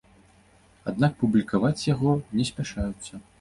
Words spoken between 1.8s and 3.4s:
яго не спяшаюцца.